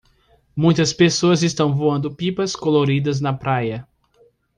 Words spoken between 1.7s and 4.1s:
voando pipas coloridas na praia.